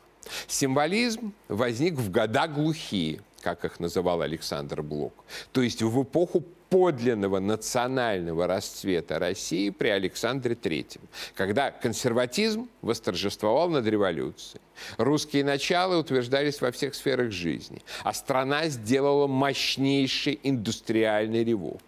Символизм 0.47 1.33
возник 1.47 1.95
в 1.95 2.11
года 2.11 2.47
глухие, 2.47 3.21
как 3.41 3.65
их 3.65 3.79
называл 3.79 4.21
Александр 4.21 4.81
Блок, 4.81 5.13
то 5.51 5.61
есть 5.61 5.81
в 5.81 6.03
эпоху 6.03 6.43
подлинного 6.69 7.39
национального 7.39 8.45
расцвета 8.45 9.19
России 9.19 9.69
при 9.69 9.87
Александре 9.87 10.53
III, 10.55 10.99
когда 11.35 11.71
консерватизм 11.71 12.69
восторжествовал 12.81 13.69
над 13.69 13.85
революцией. 13.87 14.61
Русские 14.97 15.43
начала 15.43 15.97
утверждались 15.97 16.61
во 16.61 16.71
всех 16.71 16.93
сферах 16.93 17.31
жизни, 17.31 17.81
а 18.03 18.13
страна 18.13 18.67
сделала 18.67 19.27
мощнейший 19.27 20.39
индустриальный 20.43 21.43
ревок. 21.43 21.79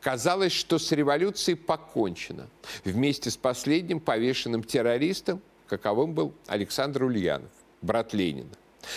Казалось, 0.00 0.52
что 0.52 0.78
с 0.78 0.92
революцией 0.92 1.56
покончено. 1.56 2.48
Вместе 2.84 3.30
с 3.30 3.36
последним 3.36 4.00
повешенным 4.00 4.62
террористом, 4.62 5.40
каковым 5.66 6.14
был 6.14 6.34
Александр 6.46 7.04
Ульянов, 7.04 7.50
брат 7.82 8.12
Ленина. 8.14 8.50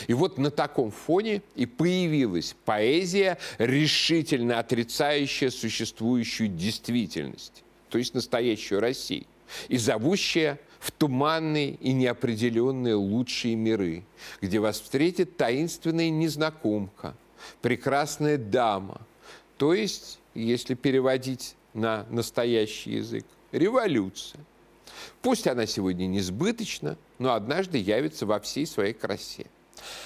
И 0.08 0.14
вот 0.14 0.38
на 0.38 0.50
таком 0.50 0.92
фоне 0.92 1.42
и 1.56 1.66
появилась 1.66 2.56
поэзия, 2.66 3.38
решительно 3.58 4.60
отрицающая 4.60 5.50
существующую 5.50 6.50
действительность, 6.50 7.64
то 7.90 7.98
есть 7.98 8.14
настоящую 8.14 8.80
Россию, 8.80 9.26
и 9.68 9.78
зовущая 9.78 10.60
в 10.80 10.92
туманные 10.92 11.72
и 11.76 11.94
неопределенные 11.94 12.96
лучшие 12.96 13.56
миры, 13.56 14.04
где 14.42 14.60
вас 14.60 14.80
встретит 14.80 15.38
таинственная 15.38 16.10
незнакомка, 16.10 17.16
прекрасная 17.62 18.38
дама, 18.38 19.02
то 19.58 19.74
есть 19.74 20.20
если 20.34 20.74
переводить 20.74 21.56
на 21.74 22.06
настоящий 22.10 22.92
язык, 22.96 23.26
революция. 23.52 24.42
Пусть 25.22 25.48
она 25.48 25.66
сегодня 25.66 26.06
несбыточна, 26.06 26.98
но 27.20 27.34
однажды 27.34 27.78
явится 27.78 28.26
во 28.26 28.40
всей 28.40 28.66
своей 28.66 28.94
красе. 28.94 29.46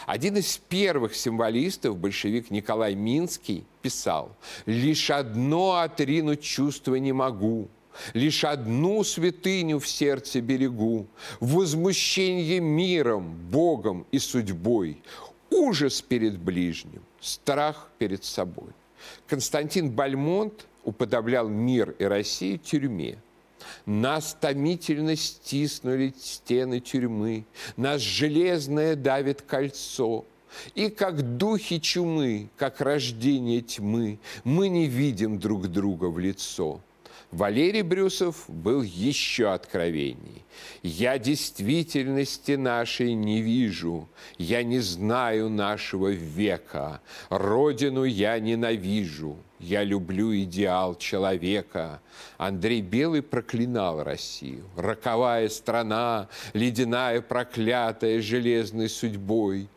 Один 0.06 0.38
из 0.38 0.58
первых 0.58 1.16
символистов, 1.16 1.98
большевик 1.98 2.50
Николай 2.52 2.96
Минский, 2.96 3.64
писал 3.82 4.36
«Лишь 4.66 5.10
одно 5.10 5.76
отринуть 5.76 6.42
чувство 6.42 6.96
не 6.96 7.12
могу, 7.12 7.68
Лишь 8.14 8.44
одну 8.44 9.04
святыню 9.04 9.80
в 9.80 9.88
сердце 9.88 10.40
берегу, 10.40 11.08
Возмущение 11.40 12.60
миром, 12.60 13.36
Богом 13.52 14.06
и 14.12 14.20
судьбой, 14.20 15.02
Ужас 15.50 16.02
перед 16.02 16.38
ближним, 16.38 17.04
страх 17.20 17.90
перед 17.98 18.24
собой». 18.24 18.70
Константин 19.28 19.92
Бальмонт 19.92 20.66
уподоблял 20.84 21.48
мир 21.48 21.96
и 22.00 22.06
Россию 22.06 22.60
тюрьме. 22.60 23.18
Нас 23.86 24.38
томительно 24.40 25.16
стиснули 25.16 26.14
стены 26.18 26.80
тюрьмы, 26.80 27.46
Нас 27.76 28.02
железное 28.02 28.96
давит 28.96 29.42
кольцо, 29.42 30.26
и 30.76 30.90
как 30.90 31.38
духи 31.38 31.80
чумы, 31.80 32.50
как 32.58 32.82
рождение 32.82 33.62
тьмы, 33.62 34.20
Мы 34.44 34.70
не 34.70 34.88
видим 34.88 35.40
друг 35.40 35.68
друга 35.68 36.06
в 36.06 36.20
лицо. 36.20 36.82
Валерий 37.32 37.82
Брюсов 37.82 38.46
был 38.48 38.82
еще 38.82 39.52
откровенней. 39.52 40.46
«Я 40.82 41.20
действительности 41.20 42.54
нашей 42.54 43.14
не 43.14 43.42
вижу, 43.42 44.08
я 44.38 44.64
не 44.64 44.80
знаю 44.80 45.50
нашего 45.50 46.08
века, 46.08 47.02
Родину 47.30 48.06
я 48.06 48.40
ненавижу, 48.40 49.38
я 49.60 49.84
люблю 49.84 50.34
идеал 50.36 50.96
человека». 50.96 52.02
Андрей 52.38 52.82
Белый 52.82 53.22
проклинал 53.22 54.04
Россию. 54.04 54.64
«Роковая 54.78 55.50
страна, 55.50 56.30
ледяная, 56.54 57.22
проклятая 57.22 58.22
железной 58.22 58.88
судьбой» 58.88 59.68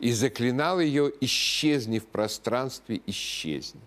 и 0.00 0.10
заклинал 0.10 0.80
ее 0.80 1.12
«исчезни 1.20 2.00
в 2.00 2.06
пространстве, 2.06 3.00
исчезни». 3.06 3.80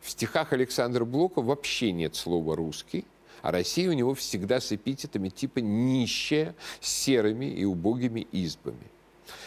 В 0.00 0.10
стихах 0.10 0.52
Александра 0.52 1.04
Блока 1.04 1.42
вообще 1.42 1.92
нет 1.92 2.14
слова 2.16 2.56
«русский», 2.56 3.04
а 3.42 3.52
Россия 3.52 3.88
у 3.88 3.92
него 3.92 4.14
всегда 4.14 4.60
с 4.60 4.72
эпитетами 4.72 5.28
типа 5.28 5.58
«нищая», 5.60 6.54
серыми 6.80 7.46
и 7.46 7.64
убогими 7.64 8.26
избами. 8.32 8.90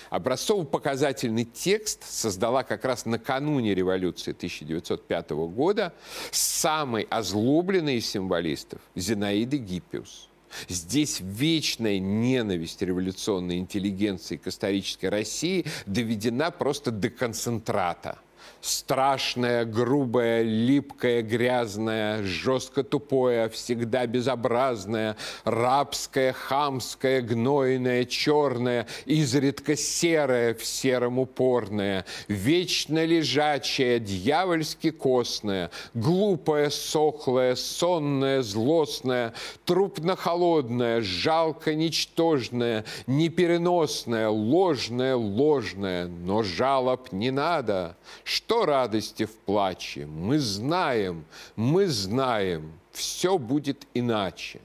Образцово-показательный 0.10 1.46
текст 1.46 2.04
создала 2.04 2.64
как 2.64 2.86
раз 2.86 3.06
накануне 3.06 3.74
революции 3.74 4.32
1905 4.32 5.30
года 5.32 5.94
самый 6.32 7.04
озлобленный 7.10 7.96
из 7.96 8.10
символистов 8.10 8.82
Зинаида 8.96 9.58
Гиппиус. 9.58 10.28
Здесь 10.68 11.22
вечная 11.22 11.98
ненависть 11.98 12.82
революционной 12.82 13.58
интеллигенции 13.58 14.36
к 14.36 14.48
исторической 14.48 15.06
России 15.06 15.66
доведена 15.86 16.52
просто 16.52 16.92
до 16.92 17.10
концентрата– 17.10 18.20
страшное, 18.62 19.65
грубое, 19.65 20.43
липкое, 20.43 21.21
грязное, 21.21 22.23
жестко 22.23 22.84
тупое, 22.84 23.49
всегда 23.49 24.06
безобразное, 24.06 25.17
рабское, 25.43 26.34
хамское, 26.34 27.21
гнойное, 27.21 28.06
черное, 28.06 28.88
изредка 29.06 29.75
серое, 29.75 30.54
в 30.54 30.65
сером 30.65 31.19
упорное, 31.19 32.06
вечно 32.27 33.04
лежачее, 33.04 33.99
дьявольски 33.99 34.91
костное, 34.91 35.71
глупое, 35.93 36.69
сохлое, 36.69 37.56
сонное, 37.56 38.41
злостное, 38.41 39.34
трупно-холодное, 39.65 41.01
жалко 41.01 41.73
ничтожное, 41.73 42.86
непереносное, 43.08 44.30
ложное, 44.30 45.15
ложное, 45.15 46.08
но 46.08 46.43
жалоб 46.43 47.12
не 47.12 47.32
надо, 47.32 47.97
что 48.32 48.65
радости 48.65 49.26
в 49.26 49.36
плаче? 49.36 50.06
Мы 50.06 50.39
знаем, 50.39 51.26
мы 51.58 51.88
знаем, 51.88 52.72
все 52.94 53.38
будет 53.38 53.86
иначе. 53.94 54.62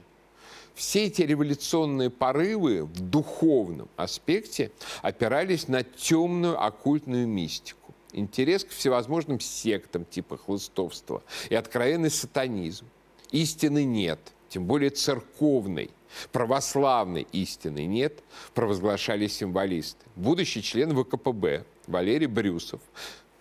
Все 0.73 1.07
эти 1.07 1.23
революционные 1.23 2.09
порывы 2.09 2.85
в 2.85 3.01
духовном 3.01 3.89
аспекте 3.97 4.71
опирались 5.01 5.67
на 5.67 5.83
темную 5.83 6.63
оккультную 6.63 7.27
мистику. 7.27 7.93
Интерес 8.13 8.63
к 8.63 8.69
всевозможным 8.69 9.41
сектам 9.41 10.05
типа 10.05 10.37
хлыстовства 10.37 11.21
и 11.49 11.55
откровенный 11.55 12.11
сатанизм. 12.11 12.85
Истины 13.31 13.83
нет, 13.83 14.19
тем 14.47 14.65
более 14.65 14.91
церковной. 14.91 15.89
Православной 16.31 17.27
истины 17.33 17.85
нет, 17.85 18.23
провозглашали 18.53 19.27
символисты. 19.27 20.05
Будущий 20.15 20.63
член 20.63 20.95
ВКПБ 20.95 21.65
Валерий 21.87 22.27
Брюсов 22.27 22.79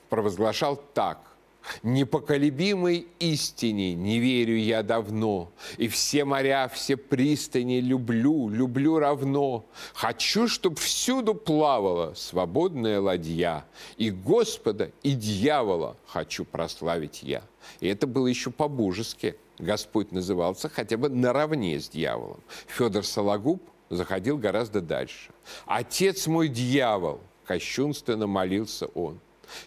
провозглашал 0.09 0.83
так. 0.95 1.21
«Непоколебимой 1.83 3.09
истине 3.19 3.95
не 3.95 4.21
верю 4.21 4.57
я 4.57 4.85
давно, 4.85 5.51
И 5.79 5.89
все 5.89 6.25
моря, 6.25 6.69
все 6.69 6.97
пристани 6.97 7.81
люблю, 7.81 8.49
люблю 8.49 9.01
равно. 9.01 9.65
Хочу, 9.93 10.47
чтоб 10.47 10.79
всюду 10.79 11.35
плавала 11.35 12.15
свободная 12.15 13.01
ладья, 13.01 13.65
И 13.97 14.11
Господа, 14.11 14.93
и 15.03 15.13
дьявола 15.15 15.97
хочу 16.07 16.45
прославить 16.45 17.25
я». 17.25 17.43
И 17.81 17.89
это 17.89 18.07
было 18.07 18.29
еще 18.29 18.51
по-божески. 18.51 19.35
Господь 19.59 20.13
назывался 20.13 20.69
хотя 20.69 20.97
бы 20.97 21.09
наравне 21.09 21.81
с 21.81 21.89
дьяволом. 21.89 22.41
Федор 22.69 23.05
Сологуб 23.05 23.63
заходил 23.89 24.39
гораздо 24.39 24.81
дальше. 24.81 25.31
«Отец 25.67 26.27
мой 26.27 26.49
дьявол!»– 26.49 27.21
кощунственно 27.45 28.27
молился 28.27 28.87
он. 28.87 29.19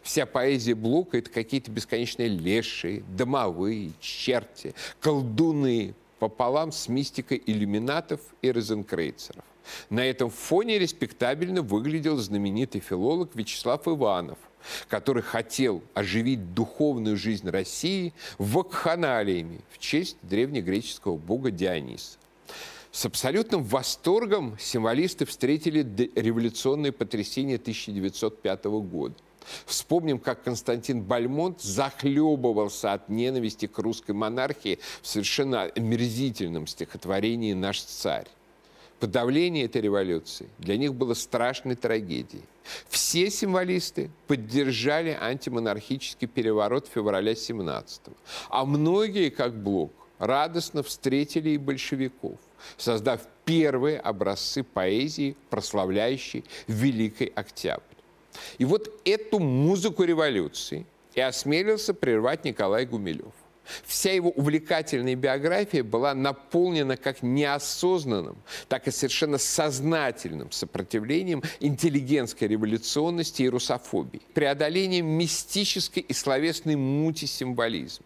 Вся 0.01 0.25
поэзия 0.25 0.75
Блока– 0.75 1.17
это 1.19 1.29
какие-то 1.29 1.71
бесконечные 1.71 2.27
лешие, 2.27 3.03
домовые, 3.15 3.91
черти, 3.99 4.73
колдуны, 4.99 5.93
пополам 6.19 6.71
с 6.71 6.87
мистикой 6.87 7.41
иллюминатов 7.45 8.19
и 8.41 8.51
розенкрейцеров. 8.51 9.43
На 9.89 10.05
этом 10.05 10.29
фоне 10.29 10.79
респектабельно 10.79 11.61
выглядел 11.61 12.17
знаменитый 12.17 12.81
филолог 12.81 13.35
Вячеслав 13.35 13.87
Иванов– 13.87 14.37
который 14.87 15.23
хотел 15.23 15.81
оживить 15.93 16.53
духовную 16.53 17.17
жизнь 17.17 17.49
России 17.49 18.13
вакханалиями 18.37 19.61
в 19.71 19.77
честь 19.79 20.17
древнегреческого 20.21 21.17
бога 21.17 21.51
Диониса. 21.51 22.17
С 22.91 23.05
абсолютным 23.05 23.63
восторгом 23.63 24.57
символисты 24.59 25.25
встретили 25.25 25.81
революционное 26.15 26.91
потрясение 26.91 27.57
1905 27.57 28.65
года. 28.65 29.15
Вспомним, 29.65 30.19
как 30.19 30.43
Константин 30.43 31.01
Бальмонт 31.01 31.61
захлебывался 31.61 32.93
от 32.93 33.09
ненависти 33.09 33.67
к 33.67 33.77
русской 33.79 34.11
монархии 34.11 34.79
в 35.01 35.07
совершенно 35.07 35.63
омерзительном 35.63 36.67
стихотворении 36.67 37.53
«Наш 37.53 37.81
царь». 37.81 38.27
Подавление 38.99 39.65
этой 39.65 39.81
революции 39.81 40.49
для 40.57 40.75
них 40.75 40.93
было 40.93 41.13
страшной 41.13 41.75
трагедией. 41.75 42.43
Все 42.89 43.31
символисты 43.31 44.11
поддержали 44.27 45.17
антимонархический 45.19 46.27
переворот 46.27 46.87
февраля 46.93 47.33
17 47.33 48.01
а 48.49 48.65
многие, 48.65 49.29
как 49.29 49.55
Блок, 49.55 49.93
радостно 50.17 50.83
встретили 50.83 51.51
и 51.51 51.57
большевиков, 51.57 52.37
создав 52.77 53.21
первые 53.45 53.99
образцы 53.99 54.63
поэзии, 54.63 55.35
прославляющие 55.49 56.43
Великий 56.67 57.31
Октябрь. 57.33 57.98
И 58.57 58.65
вот 58.65 59.01
эту 59.05 59.39
музыку 59.39 60.03
революции 60.03 60.85
и 61.13 61.21
осмелился 61.21 61.93
прервать 61.93 62.45
Николай 62.45 62.85
Гумилев. 62.85 63.33
Вся 63.85 64.11
его 64.13 64.29
увлекательная 64.31 65.15
биография 65.15 65.83
была 65.83 66.13
наполнена 66.13 66.97
как 66.97 67.21
неосознанным, 67.21 68.37
так 68.67 68.87
и 68.87 68.91
совершенно 68.91 69.37
сознательным 69.37 70.51
сопротивлением 70.51 71.43
интеллигентской 71.59 72.47
революционности 72.47 73.43
и 73.43 73.49
русофобии, 73.49 74.21
преодолением 74.33 75.05
мистической 75.05 76.01
и 76.01 76.13
словесной 76.13 76.75
мути 76.75 77.25
символизма. 77.25 78.05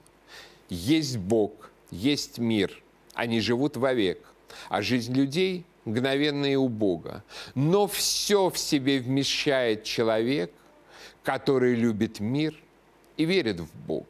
Есть 0.70 1.18
Бог, 1.18 1.72
есть 1.92 2.40
мир, 2.40 2.82
они 3.14 3.40
живут 3.40 3.78
вовек, 3.78 4.26
а 4.70 4.82
жизнь 4.82 5.14
людей 5.14 5.66
мгновенно 5.86 6.46
и 6.46 6.56
убого. 6.56 7.24
Но 7.56 7.88
все 7.88 8.50
в 8.50 8.58
себе 8.58 9.00
вмещает 9.00 9.84
человек, 9.84 10.52
который 11.24 11.76
любит 11.76 12.20
мир 12.20 12.56
и 13.18 13.26
верит 13.26 13.60
в 13.60 13.76
Бога 13.86 14.06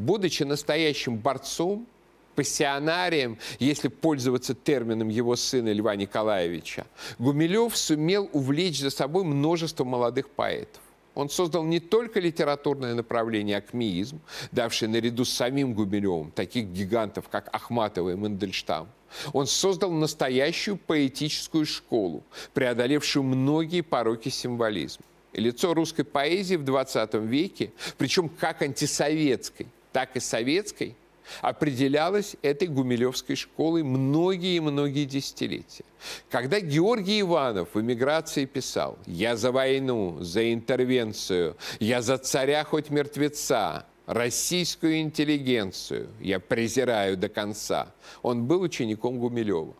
будучи 0.00 0.42
настоящим 0.42 1.16
борцом, 1.16 1.86
пассионарием, 2.34 3.38
если 3.58 3.88
пользоваться 3.88 4.54
термином 4.54 5.08
его 5.08 5.36
сына 5.36 5.72
Льва 5.72 5.94
Николаевича, 5.96 6.86
Гумилев 7.18 7.76
сумел 7.76 8.30
увлечь 8.32 8.80
за 8.80 8.90
собой 8.90 9.24
множество 9.24 9.84
молодых 9.84 10.30
поэтов. 10.30 10.80
Он 11.20 11.28
создал 11.28 11.64
не 11.64 11.80
только 11.80 12.18
литературное 12.18 12.94
направление 12.94 13.58
акмеизм, 13.58 14.22
давшее 14.52 14.88
наряду 14.88 15.26
с 15.26 15.30
самим 15.30 15.74
Гумилевым 15.74 16.30
таких 16.30 16.68
гигантов, 16.68 17.28
как 17.28 17.54
Ахматова 17.54 18.08
и 18.08 18.14
Мандельштам. 18.14 18.88
Он 19.34 19.46
создал 19.46 19.90
настоящую 19.90 20.78
поэтическую 20.78 21.66
школу, 21.66 22.22
преодолевшую 22.54 23.22
многие 23.22 23.82
пороки 23.82 24.30
символизма. 24.30 25.04
И 25.34 25.42
лицо 25.42 25.74
русской 25.74 26.04
поэзии 26.04 26.56
в 26.56 26.64
20 26.64 27.12
веке, 27.16 27.70
причем 27.98 28.30
как 28.30 28.62
антисоветской, 28.62 29.66
так 29.92 30.16
и 30.16 30.20
советской, 30.20 30.96
определялась 31.40 32.36
этой 32.42 32.68
гумилевской 32.68 33.36
школой 33.36 33.82
многие-многие 33.82 35.04
десятилетия. 35.04 35.84
Когда 36.30 36.60
Георгий 36.60 37.20
Иванов 37.20 37.74
в 37.74 37.80
эмиграции 37.80 38.44
писал 38.44 38.98
«Я 39.06 39.36
за 39.36 39.52
войну, 39.52 40.18
за 40.20 40.52
интервенцию, 40.52 41.56
я 41.78 42.02
за 42.02 42.18
царя 42.18 42.64
хоть 42.64 42.90
мертвеца, 42.90 43.86
российскую 44.06 45.00
интеллигенцию 45.00 46.08
я 46.20 46.40
презираю 46.40 47.16
до 47.16 47.28
конца», 47.28 47.92
он 48.22 48.46
был 48.46 48.62
учеником 48.62 49.18
Гумилева. 49.18 49.74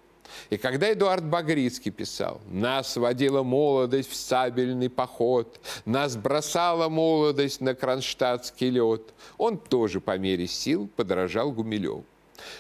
И 0.50 0.56
когда 0.56 0.92
Эдуард 0.92 1.24
Багрицкий 1.24 1.90
писал, 1.90 2.40
«Нас 2.46 2.96
водила 2.96 3.42
молодость 3.42 4.10
в 4.10 4.16
сабельный 4.16 4.90
поход, 4.90 5.60
нас 5.84 6.16
бросала 6.16 6.88
молодость 6.88 7.60
на 7.60 7.74
кронштадтский 7.74 8.70
лед», 8.70 9.14
он 9.38 9.58
тоже 9.58 10.00
по 10.00 10.16
мере 10.18 10.46
сил 10.46 10.88
подражал 10.96 11.52
Гумилеву. 11.52 12.04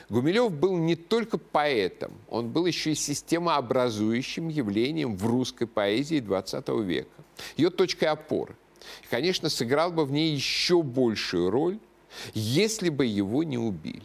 Гумилев 0.08 0.52
был 0.52 0.76
не 0.76 0.96
только 0.96 1.38
поэтом, 1.38 2.12
он 2.28 2.50
был 2.50 2.66
еще 2.66 2.92
и 2.92 2.94
системообразующим 2.94 4.48
явлением 4.48 5.16
в 5.16 5.26
русской 5.26 5.66
поэзии 5.66 6.20
XX 6.20 6.82
века, 6.82 7.24
ее 7.56 7.70
точкой 7.70 8.06
опоры. 8.06 8.56
И, 9.02 9.06
конечно, 9.08 9.48
сыграл 9.48 9.90
бы 9.90 10.04
в 10.04 10.12
ней 10.12 10.34
еще 10.34 10.82
большую 10.82 11.50
роль, 11.50 11.78
если 12.34 12.88
бы 12.88 13.06
его 13.06 13.42
не 13.42 13.58
убили. 13.58 14.02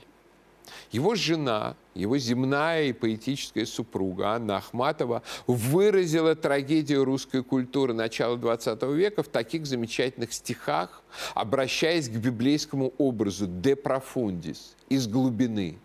Его 0.95 1.13
жена, 1.15 1.75
его 1.93 2.17
земная 2.17 2.86
и 2.86 2.93
поэтическая 2.93 3.65
супруга 3.65 4.29
Анна 4.29 4.55
Ахматова 4.55 5.23
выразила 5.45 6.38
трагедию 6.38 7.03
русской 7.03 7.43
культуры 7.43 7.93
начала 7.93 8.38
XX 8.38 8.95
века 8.95 9.21
в 9.21 9.27
таких 9.27 9.65
замечательных 9.65 10.31
стихах, 10.31 11.03
обращаясь 11.34 12.08
к 12.08 12.13
библейскому 12.13 12.93
образу 12.97 13.45
«de 13.45 13.75
profundis»– 13.75 14.60
«из 14.88 15.05
глубины». 15.10 15.79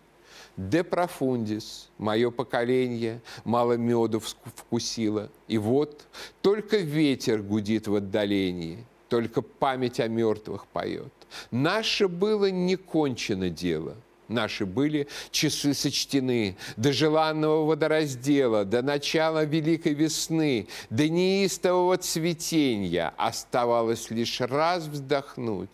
«De 0.57 0.89
profundis»– 0.89 1.89
мое 1.99 2.31
поколение, 2.31 3.21
мало 3.43 3.73
меду 3.73 4.21
вкусило. 4.21 5.29
И 5.49 5.59
вот 5.59 6.07
только 6.41 6.77
ветер 6.77 7.43
гудит 7.43 7.89
в 7.89 7.97
отдалении, 7.97 8.87
только 9.09 9.43
память 9.43 9.99
о 9.99 10.07
мертвых 10.07 10.69
поет. 10.69 11.13
Наше 11.51 12.07
было 12.07 12.49
не 12.49 12.77
кончено 12.77 13.51
дело– 13.51 13.97
наши 14.31 14.65
были 14.65 15.09
часы 15.31 15.75
сочтены, 15.75 16.57
до 16.77 16.93
желанного 16.93 17.67
водораздела, 17.67 18.65
до 18.65 18.83
начала 18.83 19.45
Великой 19.45 19.95
весны, 19.95 20.69
до 20.89 21.09
неистового 21.09 21.97
цветения 21.99 23.13
оставалось 23.17 24.11
лишь 24.11 24.41
раз 24.41 24.87
вздохнуть. 24.87 25.69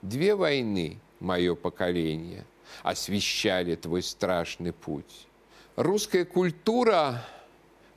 Две 0.00 0.34
войны, 0.34 0.98
мое 1.20 1.54
поколение, 1.54 2.44
освещали 2.82 3.76
твой 3.76 4.02
страшный 4.02 4.72
путь. 4.72 5.28
Русская 5.76 6.24
культура 6.24 7.24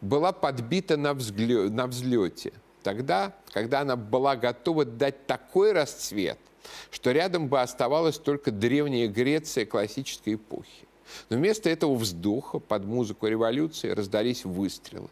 была 0.01 0.31
подбита 0.31 0.97
на, 0.97 1.13
взглё... 1.13 1.69
на 1.69 1.87
взлете. 1.87 2.53
Тогда, 2.83 3.33
когда 3.51 3.81
она 3.81 3.95
была 3.95 4.35
готова 4.35 4.85
дать 4.85 5.25
такой 5.25 5.71
расцвет– 5.71 6.37
что 6.91 7.11
рядом 7.11 7.47
бы 7.47 7.61
оставалась 7.61 8.17
только 8.17 8.51
древняя 8.51 9.07
Греция 9.07 9.65
классической 9.65 10.35
эпохи. 10.35 10.87
Но 11.29 11.37
вместо 11.37 11.69
этого 11.69 11.95
вздоха 11.95 12.59
под 12.59 12.85
музыку 12.85 13.27
революции 13.27 13.89
раздались 13.89 14.45
выстрелы. 14.45 15.09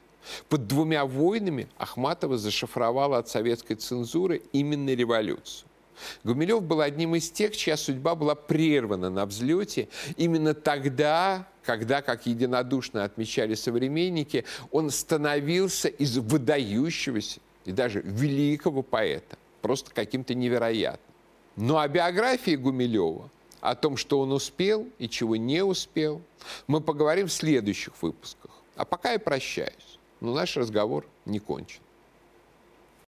Под 0.49 0.67
двумя 0.67 1.05
войнами 1.05 1.67
Ахматова 1.77 2.37
зашифровала 2.37 3.17
от 3.17 3.29
советской 3.29 3.75
цензуры 3.75 4.41
именно 4.53 4.93
революцию. 4.93 5.67
Гумилев 6.23 6.63
был 6.63 6.81
одним 6.81 7.15
из 7.15 7.29
тех, 7.29 7.55
чья 7.55 7.77
судьба 7.77 8.15
была 8.15 8.35
прервана 8.35 9.09
на 9.09 9.25
взлете 9.25 9.89
именно 10.17 10.53
тогда, 10.53 11.47
когда, 11.63 12.01
как 12.01 12.25
единодушно 12.25 13.03
отмечали 13.03 13.53
современники, 13.53 14.45
он 14.71 14.89
становился 14.89 15.87
из 15.87 16.17
выдающегося 16.17 17.39
и 17.65 17.71
даже 17.71 18.01
великого 18.01 18.81
поэта, 18.81 19.37
просто 19.61 19.91
каким-то 19.93 20.33
невероятным. 20.33 21.12
Ну 21.55 21.77
а 21.77 21.87
биографии 21.87 22.55
Гумилева, 22.55 23.29
о 23.61 23.75
том, 23.75 23.95
что 23.95 24.19
он 24.19 24.31
успел 24.31 24.87
и 24.97 25.07
чего 25.07 25.35
не 25.35 25.63
успел, 25.63 26.21
мы 26.67 26.81
поговорим 26.81 27.27
в 27.27 27.33
следующих 27.33 27.93
выпусках. 28.01 28.51
А 28.75 28.85
пока 28.85 29.11
я 29.11 29.19
прощаюсь, 29.19 29.99
но 30.19 30.33
наш 30.33 30.57
разговор 30.57 31.05
не 31.25 31.39
кончен. 31.39 31.82